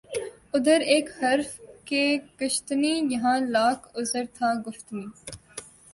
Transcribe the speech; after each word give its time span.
ادھر 0.55 0.79
ایک 0.91 1.09
حرف 1.19 1.49
کہ 1.85 2.01
کشتنی 2.39 2.93
یہاں 3.11 3.37
لاکھ 3.47 3.87
عذر 3.97 4.23
تھا 4.35 4.53
گفتنی 4.67 5.05